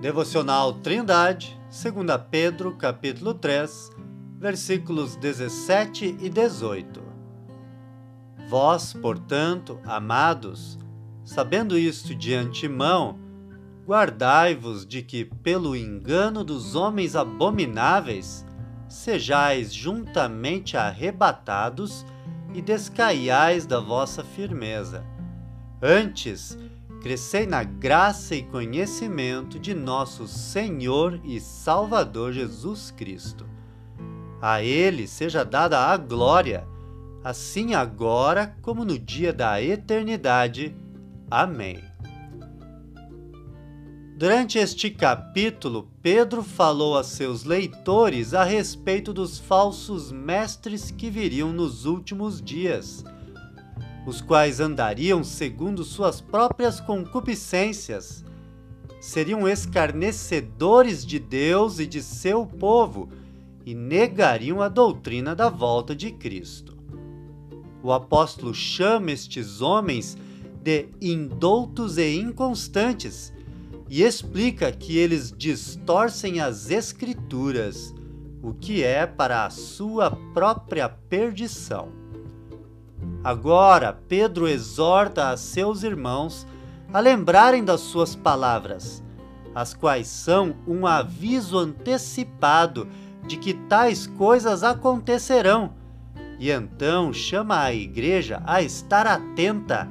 Devocional 0.00 0.74
Trindade, 0.74 1.58
2 1.70 2.20
Pedro, 2.30 2.76
capítulo 2.76 3.32
3, 3.32 3.90
versículos 4.38 5.16
17 5.16 6.18
e 6.20 6.28
18. 6.28 7.02
Vós, 8.46 8.92
portanto, 8.92 9.80
amados, 9.86 10.78
sabendo 11.24 11.78
isto 11.78 12.14
de 12.14 12.34
antemão, 12.34 13.18
guardai-vos 13.86 14.86
de 14.86 15.00
que, 15.00 15.24
pelo 15.24 15.74
engano 15.74 16.44
dos 16.44 16.74
homens 16.74 17.16
abomináveis, 17.16 18.44
sejais 18.86 19.72
juntamente 19.72 20.76
arrebatados 20.76 22.04
e 22.52 22.60
descaiais 22.60 23.64
da 23.64 23.80
vossa 23.80 24.22
firmeza. 24.22 25.02
Antes, 25.80 26.58
crescei 27.00 27.46
na 27.46 27.62
graça 27.62 28.34
e 28.34 28.42
conhecimento 28.42 29.58
de 29.58 29.74
nosso 29.74 30.26
Senhor 30.26 31.20
e 31.24 31.40
Salvador 31.40 32.32
Jesus 32.32 32.90
Cristo. 32.90 33.46
A 34.40 34.62
Ele 34.62 35.06
seja 35.06 35.44
dada 35.44 35.78
a 35.78 35.96
glória, 35.96 36.66
assim 37.22 37.74
agora 37.74 38.56
como 38.62 38.84
no 38.84 38.98
dia 38.98 39.32
da 39.32 39.60
eternidade. 39.62 40.74
Amém. 41.30 41.82
Durante 44.16 44.58
este 44.58 44.88
capítulo, 44.88 45.90
Pedro 46.00 46.42
falou 46.42 46.96
a 46.96 47.04
seus 47.04 47.44
leitores 47.44 48.32
a 48.32 48.44
respeito 48.44 49.12
dos 49.12 49.38
falsos 49.38 50.10
mestres 50.10 50.90
que 50.90 51.10
viriam 51.10 51.52
nos 51.52 51.84
últimos 51.84 52.40
dias 52.40 53.04
os 54.06 54.20
quais 54.20 54.60
andariam 54.60 55.24
segundo 55.24 55.82
suas 55.82 56.20
próprias 56.20 56.80
concupiscências. 56.80 58.24
Seriam 59.00 59.46
escarnecedores 59.48 61.04
de 61.04 61.18
Deus 61.18 61.80
e 61.80 61.86
de 61.86 62.00
seu 62.00 62.46
povo 62.46 63.08
e 63.64 63.74
negariam 63.74 64.62
a 64.62 64.68
doutrina 64.68 65.34
da 65.34 65.48
volta 65.48 65.94
de 65.94 66.12
Cristo. 66.12 66.76
O 67.82 67.92
apóstolo 67.92 68.54
chama 68.54 69.10
estes 69.10 69.60
homens 69.60 70.16
de 70.62 70.88
indoutos 71.00 71.98
e 71.98 72.16
inconstantes 72.16 73.32
e 73.88 74.02
explica 74.02 74.72
que 74.72 74.96
eles 74.96 75.32
distorcem 75.36 76.40
as 76.40 76.70
Escrituras, 76.70 77.94
o 78.42 78.52
que 78.52 78.82
é 78.82 79.06
para 79.06 79.46
a 79.46 79.50
sua 79.50 80.10
própria 80.32 80.88
perdição. 80.88 82.06
Agora, 83.26 83.92
Pedro 84.06 84.46
exorta 84.46 85.30
a 85.30 85.36
seus 85.36 85.82
irmãos 85.82 86.46
a 86.92 87.00
lembrarem 87.00 87.64
das 87.64 87.80
suas 87.80 88.14
palavras, 88.14 89.02
as 89.52 89.74
quais 89.74 90.06
são 90.06 90.54
um 90.64 90.86
aviso 90.86 91.58
antecipado 91.58 92.86
de 93.26 93.36
que 93.36 93.52
tais 93.52 94.06
coisas 94.06 94.62
acontecerão. 94.62 95.72
E 96.38 96.52
então 96.52 97.12
chama 97.12 97.60
a 97.64 97.74
igreja 97.74 98.40
a 98.46 98.62
estar 98.62 99.08
atenta, 99.08 99.88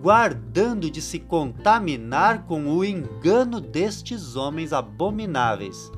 guardando 0.00 0.90
de 0.90 1.02
se 1.02 1.18
contaminar 1.18 2.46
com 2.46 2.66
o 2.66 2.82
engano 2.82 3.60
destes 3.60 4.36
homens 4.36 4.72
abomináveis, 4.72 5.92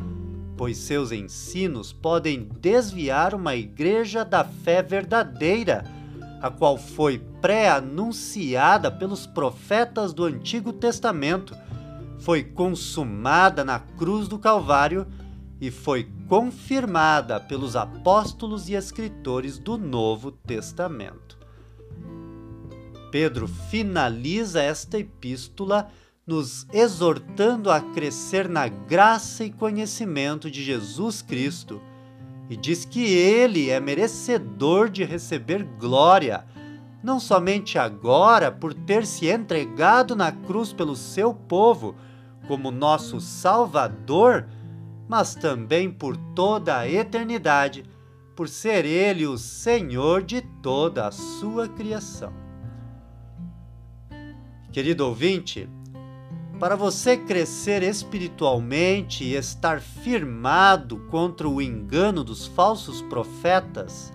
pois 0.57 0.79
seus 0.79 1.13
ensinos 1.13 1.93
podem 1.93 2.49
desviar 2.61 3.37
uma 3.37 3.55
igreja 3.55 4.25
da 4.25 4.43
fé 4.43 4.83
verdadeira 4.83 5.85
a 6.43 6.51
qual 6.51 6.77
foi 6.77 7.21
pré-anunciada 7.41 8.91
pelos 8.91 9.29
profetas 9.29 10.13
do 10.13 10.25
Antigo 10.25 10.73
Testamento, 10.73 11.57
foi 12.19 12.43
consumada 12.43 13.65
na 13.65 13.79
cruz 13.79 14.27
do 14.27 14.41
Calvário 14.41 15.07
e 15.61 15.71
foi 15.71 16.11
confirmada 16.29 17.39
pelos 17.39 17.77
apóstolos 17.77 18.69
e 18.69 18.75
escritores 18.75 19.57
do 19.57 19.79
Novo 19.79 20.33
Testamento. 20.33 21.39
Pedro 23.13 23.47
finaliza 23.47 24.61
esta 24.61 24.99
epístola 24.99 25.89
nos 26.27 26.67
exortando 26.73 27.71
a 27.71 27.81
crescer 27.81 28.49
na 28.49 28.67
graça 28.67 29.45
e 29.45 29.51
conhecimento 29.51 30.51
de 30.51 30.65
Jesus 30.65 31.23
Cristo 31.23 31.81
e 32.49 32.57
diz 32.57 32.85
que 32.85 33.05
ele 33.05 33.71
é 33.71 33.81
merecedor 33.81 34.89
de 34.89 35.05
receber 35.05 35.65
glória, 35.79 36.45
não 37.03 37.19
somente 37.19 37.79
agora 37.79 38.51
por 38.51 38.75
ter 38.75 39.07
se 39.07 39.27
entregado 39.27 40.15
na 40.15 40.31
cruz 40.31 40.73
pelo 40.73 40.95
seu 40.95 41.33
povo 41.35 41.95
como 42.47 42.71
nosso 42.71 43.21
Salvador, 43.21 44.47
mas 45.09 45.35
também 45.35 45.91
por 45.91 46.17
toda 46.35 46.79
a 46.79 46.89
eternidade, 46.89 47.85
por 48.37 48.49
ser 48.49 48.85
ele 48.85 49.27
o 49.27 49.37
Senhor 49.37 50.23
de 50.23 50.41
toda 50.63 51.07
a 51.07 51.11
sua 51.11 51.69
criação. 51.69 52.33
Querido 54.73 55.07
ouvinte, 55.07 55.69
para 56.59 56.77
você 56.77 57.17
crescer 57.17 57.83
espiritualmente 57.83 59.25
e 59.25 59.35
estar 59.35 59.81
firmado 59.81 60.99
contra 61.11 61.49
o 61.49 61.61
engano 61.61 62.23
dos 62.23 62.47
falsos 62.47 63.03
profetas, 63.03 64.13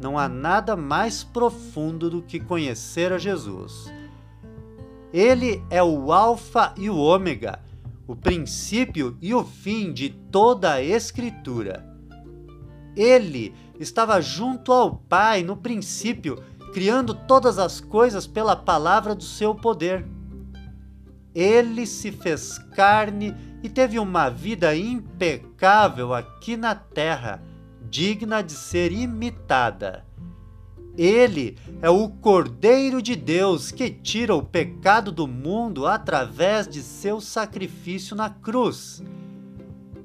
não 0.00 0.18
há 0.18 0.28
nada 0.28 0.76
mais 0.76 1.22
profundo 1.22 2.10
do 2.10 2.22
que 2.22 2.40
conhecer 2.40 3.12
a 3.12 3.18
Jesus. 3.18 3.92
Ele 5.12 5.62
é 5.70 5.82
o 5.82 6.12
Alfa 6.12 6.74
e 6.76 6.90
o 6.90 6.96
Ômega, 6.96 7.60
o 8.06 8.16
princípio 8.16 9.16
e 9.20 9.32
o 9.32 9.44
fim 9.44 9.92
de 9.92 10.10
toda 10.10 10.72
a 10.72 10.82
Escritura. 10.82 11.86
Ele 12.96 13.54
estava 13.78 14.20
junto 14.20 14.72
ao 14.72 14.96
Pai 14.96 15.42
no 15.42 15.56
princípio, 15.56 16.42
criando 16.72 17.14
todas 17.14 17.58
as 17.58 17.80
coisas 17.80 18.26
pela 18.26 18.56
palavra 18.56 19.14
do 19.14 19.24
seu 19.24 19.54
poder. 19.54 20.04
Ele 21.34 21.86
se 21.86 22.12
fez 22.12 22.58
carne 22.74 23.34
e 23.62 23.68
teve 23.68 23.98
uma 23.98 24.28
vida 24.28 24.76
impecável 24.76 26.12
aqui 26.12 26.56
na 26.56 26.74
terra, 26.74 27.42
digna 27.88 28.42
de 28.42 28.52
ser 28.52 28.92
imitada. 28.92 30.04
Ele 30.96 31.56
é 31.80 31.88
o 31.88 32.08
Cordeiro 32.08 33.00
de 33.00 33.16
Deus 33.16 33.70
que 33.70 33.88
tira 33.88 34.34
o 34.34 34.42
pecado 34.42 35.10
do 35.10 35.26
mundo 35.26 35.86
através 35.86 36.68
de 36.68 36.82
seu 36.82 37.18
sacrifício 37.18 38.14
na 38.14 38.28
cruz. 38.28 39.02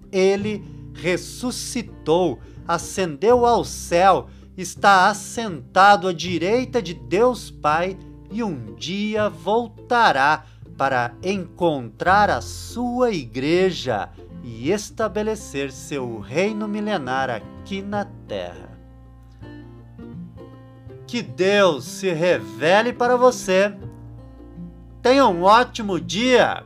Ele 0.09 0.63
ressuscitou, 0.93 2.39
ascendeu 2.65 3.45
ao 3.45 3.65
céu, 3.65 4.29
está 4.57 5.09
assentado 5.09 6.07
à 6.07 6.13
direita 6.13 6.81
de 6.81 6.93
Deus 6.93 7.51
Pai 7.51 7.97
e 8.31 8.41
um 8.41 8.73
dia 8.75 9.29
voltará 9.29 10.45
para 10.77 11.13
encontrar 11.23 12.29
a 12.29 12.39
sua 12.39 13.11
igreja 13.11 14.09
e 14.43 14.71
estabelecer 14.71 15.71
seu 15.71 16.19
reino 16.19 16.67
milenar 16.67 17.29
aqui 17.29 17.81
na 17.81 18.05
terra. 18.27 18.77
Que 21.07 21.21
Deus 21.21 21.85
se 21.85 22.11
revele 22.11 22.93
para 22.93 23.17
você. 23.17 23.73
Tenha 25.01 25.27
um 25.27 25.43
ótimo 25.43 25.99
dia! 25.99 26.63